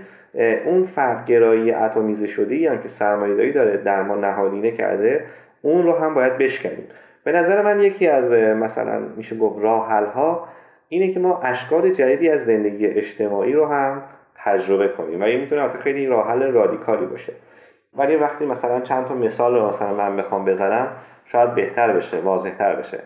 اون 0.66 0.84
فردگرایی 0.84 1.72
اتمیزه 1.72 2.28
شده 2.28 2.56
ای 2.56 2.68
هم 2.68 2.82
که 2.82 2.88
سرمایه‌داری 2.88 3.52
داره 3.52 3.78
در 3.78 4.02
ما 4.02 4.16
نهادینه 4.16 4.72
کرده 4.72 5.24
اون 5.62 5.84
رو 5.84 5.94
هم 5.94 6.14
باید 6.14 6.38
بشکنیم. 6.38 6.88
به 7.24 7.32
نظر 7.32 7.62
من 7.62 7.80
یکی 7.80 8.08
از 8.08 8.32
مثلا 8.32 9.00
میشه 9.18 9.38
گفت 9.38 9.64
راه 9.64 9.90
ها 10.14 10.48
اینه 10.90 11.14
که 11.14 11.20
ما 11.20 11.42
اشکال 11.42 11.90
جدیدی 11.90 12.30
از 12.30 12.46
زندگی 12.46 12.88
اجتماعی 12.88 13.54
رو 13.54 13.66
هم 13.66 14.02
تجربه 14.46 14.88
کنیم 14.88 15.22
و 15.22 15.24
این 15.24 15.40
می‌تونه 15.40 15.70
خیلی 15.70 16.08
راه 16.08 16.30
حل 16.30 16.52
رادیکالی 16.52 17.06
باشه. 17.06 17.34
ولی 17.98 18.16
وقتی 18.16 18.46
مثلا 18.46 18.80
چند 18.80 19.06
تا 19.06 19.14
مثال 19.14 19.56
رو 19.56 19.68
مثلا 19.68 19.94
من 19.94 20.18
بخوام 20.18 20.46
بزنم 20.46 20.88
شاید 21.26 21.56
بهتر 21.56 21.94
بشه 21.94 22.20
واضحتر 22.20 22.76
بشه. 22.76 23.00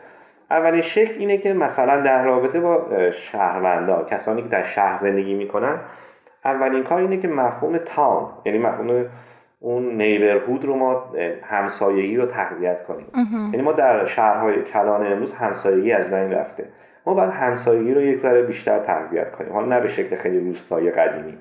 اولین 0.52 0.82
شکل 0.82 1.14
اینه 1.18 1.38
که 1.38 1.54
مثلا 1.54 2.02
در 2.02 2.24
رابطه 2.24 2.60
با 2.60 2.86
شهروندا 3.12 4.04
کسانی 4.04 4.42
که 4.42 4.48
در 4.48 4.64
شهر 4.64 4.98
زندگی 4.98 5.34
می‌کنن 5.34 5.80
اولین 6.46 6.84
کار 6.84 7.02
اینه 7.02 7.18
که 7.18 7.28
مفهوم 7.28 7.78
تاون 7.78 8.30
یعنی 8.46 8.58
مفهوم 8.58 9.06
اون 9.60 10.02
نیبرهود 10.02 10.66
رو 10.66 10.76
ما 10.76 11.14
همسایگی 11.44 12.18
رو 12.18 12.26
تقویت 12.26 12.84
کنیم. 12.84 13.06
یعنی 13.54 13.64
ما 13.64 13.72
در 13.72 14.06
شهرهای 14.06 14.64
کلان 14.64 15.12
امروز 15.12 15.34
همسایگی 15.34 15.92
از 15.92 16.12
بین 16.12 16.32
رفته. 16.32 16.66
ما 17.06 17.14
باید 17.14 17.30
همسایگی 17.30 17.94
رو 17.94 18.02
یک 18.02 18.18
ذره 18.18 18.42
بیشتر 18.42 18.80
تقویت 18.80 19.32
کنیم. 19.32 19.54
حالا 19.54 19.68
نه 19.68 19.82
به 19.82 19.88
شکل 19.88 20.16
خیلی 20.16 20.40
روستایی 20.40 20.92
قدیمی. 20.92 21.38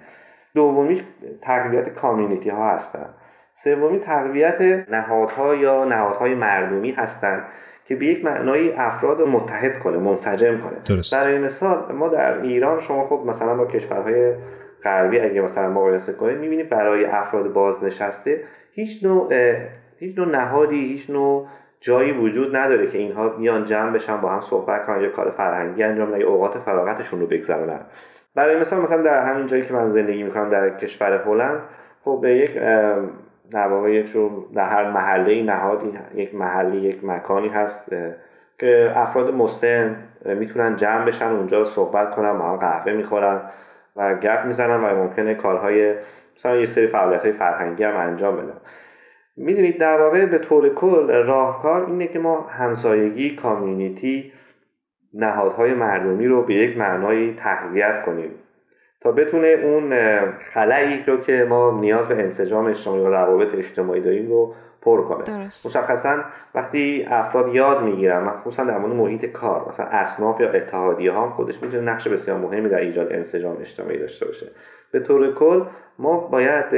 دومیش 0.55 1.03
تقویت 1.43 1.89
کامیونیتی 1.89 2.51
ها 2.51 2.71
هستن. 2.71 3.07
سومی 3.55 3.99
تقویت 3.99 4.61
نهادها 4.91 5.55
یا 5.55 5.85
نهادهای 5.85 6.35
مردمی 6.35 6.91
هستند 6.91 7.45
که 7.85 7.97
به 7.97 8.07
یک 8.07 8.25
معنای 8.25 8.73
افراد 8.73 9.23
متحد 9.23 9.79
کنه 9.79 9.99
منسجم 9.99 10.59
کنه. 10.59 10.77
درست. 10.85 11.15
برای 11.15 11.39
مثال 11.39 11.93
ما 11.93 12.09
در 12.09 12.41
ایران 12.41 12.81
شما 12.81 13.07
خب 13.07 13.23
مثلا 13.27 13.55
با 13.55 13.67
کشورهای 13.67 14.35
غربی 14.85 15.21
اگه 15.21 15.41
مثلا 15.41 15.69
مقایسه 15.71 16.13
کنید 16.13 16.39
می‌بینید 16.39 16.69
برای 16.69 17.05
افراد 17.05 17.53
بازنشسته 17.53 18.45
هیچ 18.73 19.05
نوع 19.05 19.35
هیچ 19.99 20.19
نوع 20.19 20.29
نهادی 20.29 20.89
هیچ 20.89 21.11
نوع 21.11 21.47
جایی 21.81 22.13
وجود 22.13 22.57
نداره 22.57 22.87
که 22.87 22.99
اینها 22.99 23.35
میان 23.39 23.65
جمع 23.65 23.93
بشن 23.93 24.17
با 24.17 24.29
هم 24.29 24.41
صحبت 24.41 24.87
کنن 24.87 25.01
یا 25.01 25.11
کار 25.11 25.31
فرهنگی 25.31 25.83
انجام 25.83 26.11
بدن 26.11 26.23
اوقات 26.23 26.59
فراغتشون 26.59 27.21
رو 27.21 27.27
بگذرونن. 27.27 27.81
برای 28.35 28.61
مثال 28.61 28.81
مثلا 28.81 29.03
در 29.03 29.25
همین 29.25 29.47
جایی 29.47 29.67
که 29.67 29.75
من 29.75 29.89
زندگی 29.89 30.23
می‌کنم 30.23 30.51
در 30.51 30.71
کشور 30.71 31.13
هلند 31.13 31.61
خب 32.05 32.19
به 32.23 32.31
یک 32.31 32.55
در 33.51 33.69
واقع 33.69 33.93
یک 33.93 34.17
در 34.55 34.69
هر 34.69 34.91
محله 34.91 35.43
نهادی 35.43 35.99
یک 36.15 36.35
محلی 36.35 36.77
یک 36.77 37.05
مکانی 37.05 37.49
هست 37.49 37.93
که 38.59 38.93
افراد 38.97 39.35
مسن 39.35 39.97
می‌تونن 40.25 40.77
جمع 40.77 41.05
بشن 41.05 41.27
اونجا 41.27 41.65
صحبت 41.65 42.11
کنن 42.11 42.39
با 42.39 42.45
هم 42.45 42.57
قهوه 42.57 42.93
می‌خورن 42.93 43.41
و 43.97 44.15
گپ 44.15 44.45
می‌زنن 44.45 44.85
و 44.85 44.97
ممکنه 44.97 45.35
کارهای 45.35 45.95
مثلا 46.37 46.57
یه 46.57 46.67
سری 46.67 46.87
فعالیت 46.87 47.23
های 47.23 47.33
فرهنگی 47.33 47.85
هم 47.85 47.97
انجام 47.97 48.37
بدن. 48.37 48.57
می‌دونید 49.39 49.79
در 49.79 50.01
واقع 50.01 50.27
به 50.27 50.39
طور 50.39 50.75
کل 50.75 51.13
راهکار 51.13 51.87
اینه 51.87 52.07
که 52.07 52.19
ما 52.19 52.41
همسایگی 52.41 53.37
کامیونیتی 53.37 54.33
نهادهای 55.15 55.75
مردمی 55.75 56.27
رو 56.27 56.43
به 56.43 56.55
یک 56.55 56.79
معنای 56.79 57.35
تقویت 57.35 58.03
کنیم 58.05 58.31
تا 59.01 59.13
بتونه 59.13 59.47
اون 59.47 59.93
خلایی 60.39 61.05
رو 61.07 61.17
که 61.17 61.47
ما 61.49 61.81
نیاز 61.81 62.09
به 62.09 62.15
انسجام 62.15 62.67
اجتماعی 62.67 63.03
و 63.03 63.09
روابط 63.09 63.55
اجتماعی 63.55 64.01
داریم 64.01 64.29
رو 64.29 64.55
پر 64.89 65.03
کنه. 65.03 65.25
درست. 65.25 65.67
مشخصا 65.67 66.17
وقتی 66.55 67.07
افراد 67.11 67.55
یاد 67.55 67.83
می‌گیرن 67.83 68.31
خصوصا 68.45 68.65
در 68.65 68.79
مورد 68.79 68.93
محیط 68.93 69.27
کار 69.27 69.69
مثلا 69.69 69.87
اصناف 69.87 70.41
یا 70.41 70.53
اتحادیه 70.53 71.13
ها 71.13 71.31
خودش 71.31 71.63
می‌تونه 71.63 71.83
نقش 71.83 72.09
بسیار 72.09 72.39
مهمی 72.39 72.69
در 72.69 72.81
ایجاد 72.81 73.13
انسجام 73.13 73.57
اجتماعی 73.61 73.99
داشته 73.99 74.27
باشه. 74.27 74.47
به 74.93 75.01
طور 75.01 75.35
کل 75.35 75.63
ما 75.99 76.21
باید 76.21 76.73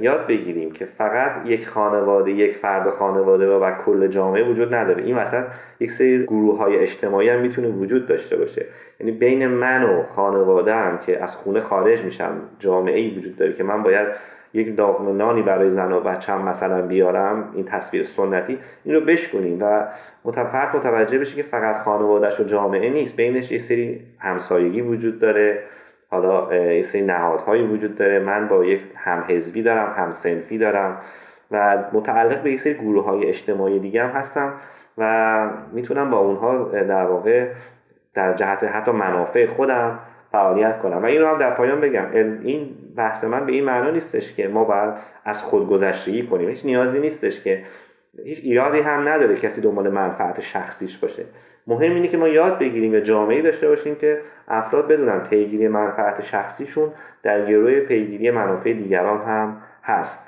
یاد 0.00 0.26
بگیریم 0.26 0.70
که 0.70 0.84
فقط 0.84 1.46
یک 1.46 1.68
خانواده 1.68 2.30
یک 2.30 2.56
فرد 2.56 2.90
خانواده 2.90 3.56
و 3.56 3.70
کل 3.86 4.06
جامعه 4.06 4.50
وجود 4.50 4.74
نداره. 4.74 5.02
این 5.02 5.16
مثلا 5.16 5.44
یک 5.80 5.90
سری 5.90 6.22
گروه 6.22 6.58
های 6.58 6.78
اجتماعی 6.78 7.28
هم 7.28 7.40
می‌تونه 7.40 7.68
وجود 7.68 8.06
داشته 8.06 8.36
باشه. 8.36 8.66
یعنی 9.00 9.12
بین 9.12 9.46
من 9.46 9.82
و 9.82 10.02
خانواده 10.02 10.74
هم 10.74 10.98
که 10.98 11.22
از 11.22 11.36
خونه 11.36 11.60
خارج 11.60 12.04
میشم 12.04 12.32
جامعه 12.58 12.98
ای 12.98 13.18
وجود 13.18 13.36
داره 13.36 13.52
که 13.52 13.64
من 13.64 13.82
باید 13.82 14.08
یک 14.52 14.76
داغم 14.76 15.16
نانی 15.16 15.42
برای 15.42 15.70
زن 15.70 15.92
و 15.92 16.00
بچم 16.00 16.42
مثلا 16.42 16.82
بیارم 16.82 17.52
این 17.54 17.64
تصویر 17.64 18.04
سنتی 18.04 18.58
این 18.84 18.94
رو 18.94 19.00
بشکنیم 19.00 19.58
و 19.62 19.86
متفرق 20.24 20.76
متوجه 20.76 21.18
بشه 21.18 21.36
که 21.36 21.42
فقط 21.42 21.82
خانوادهش 21.82 22.40
و 22.40 22.44
جامعه 22.44 22.90
نیست. 22.90 23.16
بینش 23.16 23.52
یه 23.52 23.58
سری 23.58 24.00
همسایگی 24.18 24.80
وجود 24.80 25.18
داره. 25.18 25.62
حالا 26.10 26.54
یه 26.54 26.82
سری 26.82 27.02
نهادهایی 27.02 27.62
وجود 27.62 27.94
داره. 27.94 28.18
من 28.18 28.48
با 28.48 28.64
یک 28.64 28.80
همحزبی 28.96 29.62
دارم 29.62 29.94
هم 29.96 30.12
سنفی 30.12 30.58
دارم 30.58 30.96
و 31.50 31.78
متعلق 31.92 32.42
به 32.42 32.52
یک 32.52 32.60
سری 32.60 32.74
گروه 32.74 33.04
های 33.04 33.26
اجتماعی 33.26 33.78
دیگه 33.78 34.04
هم 34.04 34.10
هستم 34.10 34.52
و 34.98 35.50
می‌تونم 35.72 36.10
با 36.10 36.18
اونها 36.18 36.64
در 36.64 37.04
واقع 37.04 37.48
در 38.14 38.34
جهت 38.34 38.64
حتی 38.64 38.90
منافع 38.90 39.46
خودم 39.46 39.98
فعالیت 40.32 40.78
کنم. 40.78 41.02
و 41.02 41.04
این 41.04 41.20
رو 41.20 41.28
هم 41.28 41.38
در 41.38 41.50
پایان 41.50 41.80
بگم. 41.80 42.06
این 42.42 42.68
بحث 42.96 43.24
من 43.24 43.46
به 43.46 43.52
این 43.52 43.64
معنا 43.64 43.90
نیستش 43.90 44.34
که 44.34 44.48
ما 44.48 44.64
باید 44.64 44.94
از 45.24 45.42
خودگذشتگی 45.42 46.26
کنیم. 46.26 46.48
هیچ 46.48 46.64
نیازی 46.64 46.98
نیستش 46.98 47.40
که 47.40 47.64
هیچ 48.24 48.40
ایرادی 48.42 48.80
هم 48.80 49.08
نداره 49.08 49.36
کسی 49.36 49.60
دنبال 49.60 49.88
منفعت 49.88 50.40
شخصیش 50.40 50.98
باشه. 50.98 51.24
مهم 51.66 51.94
اینه 51.94 52.08
که 52.08 52.16
ما 52.16 52.28
یاد 52.28 52.58
بگیریم 52.58 52.94
یا 52.94 53.00
جامعه 53.00 53.42
داشته 53.42 53.68
باشیم 53.68 53.94
که 53.94 54.20
افراد 54.48 54.88
بدونن 54.88 55.20
پیگیری 55.20 55.68
منفعت 55.68 56.22
شخصیشون 56.22 56.92
در 57.22 57.46
گروه 57.46 57.80
پیگیری 57.80 58.30
منافع 58.30 58.72
دیگران 58.72 59.20
هم 59.22 59.62
هست. 59.82 60.26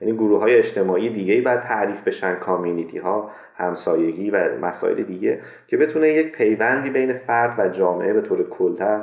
یعنی 0.00 0.14
گروه 0.14 0.40
های 0.40 0.54
اجتماعی 0.54 1.10
دیگه 1.10 1.34
ای 1.34 1.40
باید 1.40 1.60
تعریف 1.60 2.02
بشن 2.02 2.34
کامیونیتی 2.34 2.98
ها 2.98 3.30
همسایگی 3.56 4.30
و 4.30 4.58
مسائل 4.62 5.02
دیگه 5.02 5.40
که 5.66 5.76
بتونه 5.76 6.08
یک 6.08 6.32
پیوندی 6.32 6.90
بین 6.90 7.12
فرد 7.12 7.58
و 7.58 7.68
جامعه 7.68 8.12
به 8.12 8.20
طور 8.20 8.48
کلتر 8.48 9.00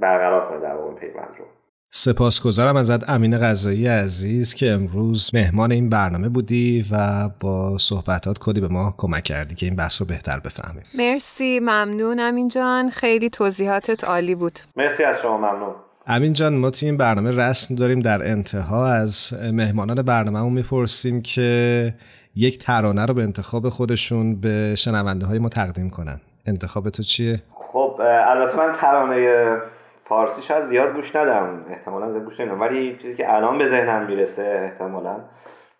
برقرار 0.00 0.48
کنه 0.48 0.60
در 0.60 0.74
واقع 0.74 1.00
پیوند 1.00 1.28
رو. 1.38 1.44
سپاسگزارم 1.90 2.76
ازت 2.76 3.10
امین 3.10 3.38
غذایی 3.38 3.86
عزیز 3.86 4.54
که 4.54 4.70
امروز 4.70 5.30
مهمان 5.34 5.72
این 5.72 5.90
برنامه 5.90 6.28
بودی 6.28 6.84
و 6.92 7.28
با 7.40 7.78
صحبتات 7.78 8.38
کلی 8.38 8.60
به 8.60 8.68
ما 8.68 8.94
کمک 8.98 9.22
کردی 9.22 9.54
که 9.54 9.66
این 9.66 9.76
بحث 9.76 10.00
رو 10.00 10.06
بهتر 10.06 10.40
بفهمیم. 10.40 10.84
مرسی 10.94 11.60
ممنون 11.60 12.20
امین 12.20 12.48
جان 12.48 12.90
خیلی 12.90 13.30
توضیحاتت 13.30 14.04
عالی 14.04 14.34
بود. 14.34 14.58
مرسی 14.76 15.04
از 15.04 15.16
شما 15.22 15.38
ممنون. 15.38 15.74
امین 16.06 16.32
جان 16.32 16.54
ما 16.54 16.70
توی 16.70 16.88
این 16.88 16.96
برنامه 16.96 17.30
رسم 17.30 17.74
داریم 17.74 18.00
در 18.00 18.30
انتها 18.30 18.92
از 18.92 19.32
مهمانان 19.52 20.02
برنامه 20.02 20.52
می‌پرسیم 20.52 21.22
که 21.22 21.94
یک 22.34 22.58
ترانه 22.58 23.06
رو 23.06 23.14
به 23.14 23.22
انتخاب 23.22 23.68
خودشون 23.68 24.40
به 24.40 24.74
شنونده 24.74 25.26
های 25.26 25.38
ما 25.38 25.48
تقدیم 25.48 25.90
کنن. 25.90 26.20
انتخاب 26.46 26.90
تو 26.90 27.02
چیه؟ 27.02 27.42
خب 27.72 28.00
البته 28.28 28.56
من 28.56 28.76
ترانه 28.80 29.56
فارسی 30.08 30.42
شاید 30.42 30.66
زیاد 30.66 30.94
گوش 30.94 31.16
ندم. 31.16 31.64
احتمالا 31.70 32.12
زیاد 32.12 32.24
گوش 32.24 32.40
ندم 32.40 32.60
ولی 32.60 32.98
چیزی 33.02 33.14
که 33.14 33.34
الان 33.34 33.58
به 33.58 33.68
ذهنم 33.68 34.06
می‌رسه 34.06 34.70
احتمالا 34.72 35.16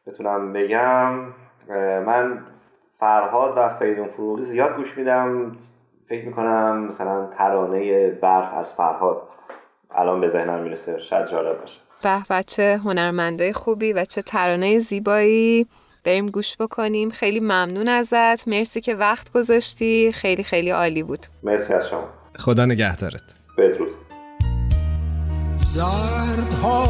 بتونم 0.06 0.52
بگم 0.52 1.12
من 2.06 2.38
فرهاد 3.00 3.54
و 3.56 3.68
فریدون 3.68 4.08
فروغی 4.08 4.44
زیاد 4.44 4.76
گوش 4.76 4.98
میدم. 4.98 5.56
فکر 6.08 6.26
می‌کنم 6.26 6.86
مثلا 6.88 7.26
ترانه 7.38 8.10
برف 8.10 8.54
از 8.54 8.72
فرهاد 8.72 9.22
الان 9.94 10.20
به 10.20 10.28
ذهنم 10.28 10.60
می‌رسه. 10.60 10.98
شاید 10.98 11.28
جالب 11.28 11.60
باشه. 11.60 11.80
به 12.02 12.18
بچه 12.30 12.80
هنرمندای 12.84 13.52
خوبی 13.52 13.92
و 13.92 14.04
چه 14.04 14.22
ترانه 14.22 14.78
زیبایی. 14.78 15.66
بریم 16.04 16.26
گوش 16.26 16.56
بکنیم. 16.56 17.10
خیلی 17.10 17.40
ممنون 17.40 17.88
ازت. 17.88 18.48
مرسی 18.48 18.80
که 18.80 18.94
وقت 18.94 19.32
گذاشتی. 19.32 20.12
خیلی 20.12 20.42
خیلی 20.42 20.70
عالی 20.70 21.02
بود. 21.02 21.26
مرسی 21.42 21.74
از 21.74 21.88
شما. 21.88 22.08
خدا 22.38 22.66
نگهدارت. 22.66 23.22
زردها 25.76 26.88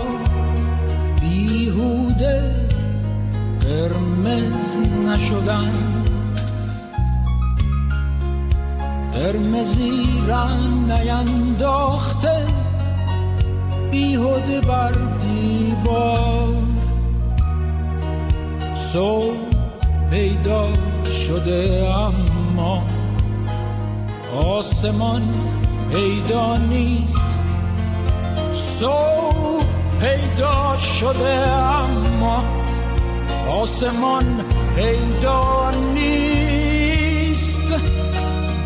بیهوده 1.21 2.55
قرمز 3.61 4.79
نشدن. 5.07 5.73
قرمزی 9.15 10.23
رنگ 10.29 10.93
نینداخته 10.93 12.47
بیهوده 13.91 14.61
بر 14.61 14.93
دیوار. 15.21 16.49
صبح 18.77 19.37
پیدا 20.11 20.69
شده 21.27 21.89
اما 21.95 22.83
آسمان 24.45 25.23
پیدا 25.93 26.57
نیست. 26.57 27.36
صبح 28.57 29.65
پیدا 30.01 30.77
شده 30.77 31.49
اما 31.49 32.45
آسمان 33.51 34.45
پیدا 34.77 35.71
نیست. 35.95 37.75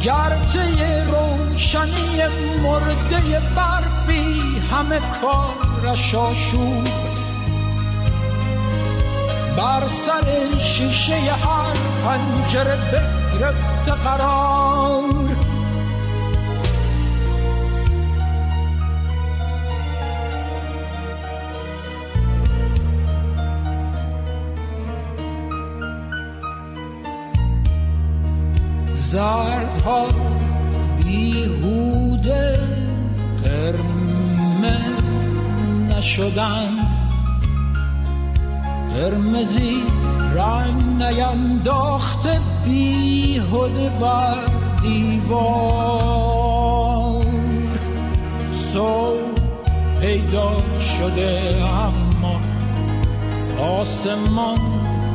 گرچه 0.03 1.05
روشنی 1.05 2.23
مرده 2.63 3.41
برفی 3.57 4.41
همه 4.71 5.01
کارش 5.23 6.15
آشوب. 6.15 6.89
بر 9.57 9.87
سر 9.89 10.59
شیشه 10.59 11.15
هر 11.15 11.77
پنجره 12.05 12.77
بگرفت 12.77 13.89
قرار. 14.05 15.50
زردها 29.11 30.07
بیهوده 31.05 32.59
قرمز 33.45 35.47
نشدند. 35.91 36.87
قرمزی 38.95 39.83
رنگ 40.35 41.03
نینداخته 41.03 42.41
بیهوده 42.65 43.91
بر 44.01 44.39
دیوار. 44.83 46.11
صبح 48.53 49.19
پیدا 50.01 50.57
شده 50.81 51.65
اما 51.65 52.41
آسمان 53.81 54.59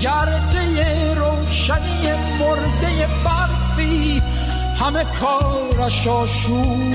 گرده 0.00 1.14
روشنی 1.14 2.12
مرده 2.40 3.08
برفی 3.24 4.22
همه 4.80 5.04
کارش 5.20 6.06
آشوب. 6.06 6.94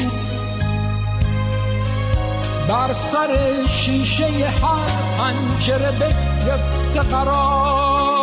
بر 2.70 2.94
سر 2.94 3.38
شیشه 3.70 4.26
هر 4.26 4.90
پنجره 5.18 5.92
بگرفته 5.92 7.00
قرار. 7.00 8.23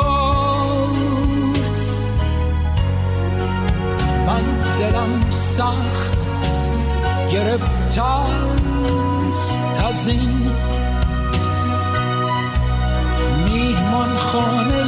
دلم 4.81 5.31
سخت 5.31 6.19
گرفته 7.33 8.03
است 8.03 9.81
از 9.89 10.09
این 10.09 10.51
میهمان 13.45 14.17
خانه 14.17 14.85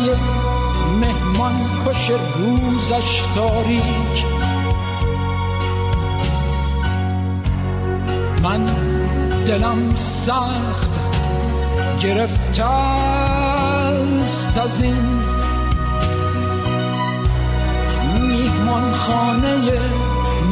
مهمان 1.01 1.53
کش 1.87 2.11
روزش 2.11 3.23
تاریک. 3.35 4.25
من 8.43 8.67
دلم 9.47 9.95
سخت 9.95 11.01
گرفته 12.03 12.65
است 12.65 14.59
از 14.59 14.83
این 14.83 15.32
میهمان 18.73 18.93
خانه 18.93 19.81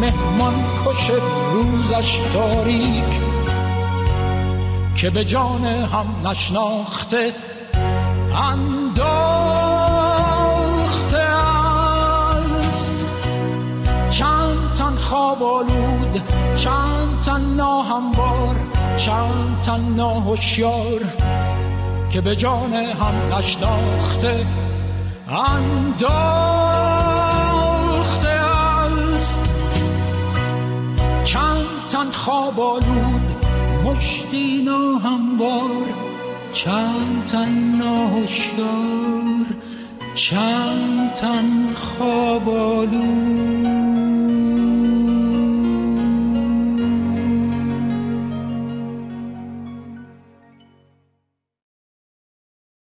مهمان 0.01 0.55
کش 0.87 1.11
روزش 1.53 2.19
تاریک 2.33 3.21
که 4.95 5.11
به 5.11 5.25
جان 5.25 5.65
هم 5.65 6.07
نشناخته 6.29 7.33
انداخته 8.53 9.07
است. 12.61 12.95
چند 14.11 14.75
تن 14.79 14.97
خواب 14.97 15.43
آلود 15.43 16.23
چند 16.57 17.23
تن 17.27 17.41
ناهموار 17.41 18.57
چند 18.97 19.63
تن 19.67 19.81
ناهوشیار 19.97 21.01
که 22.11 22.21
به 22.21 22.37
جان 22.37 22.75
هم 22.75 23.35
نشناخته 23.39 24.47
انداخته 25.29 26.90
چند 31.33 31.67
تن 31.91 32.11
خواب 32.11 32.61
آلود 32.61 33.47
مشتی 33.85 34.63
ناهموار 34.65 35.87
چند 36.53 37.25
تن 37.33 37.53
ناهوشیار 37.79 39.47
چند 40.15 41.15
تن 41.15 41.73
خواب 41.75 42.49
آلود. 42.49 44.30